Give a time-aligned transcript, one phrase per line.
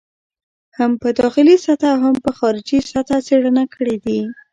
[0.77, 4.19] هم په داخلي سطحه او هم په خارجي سطحه څېړنه کړې دي.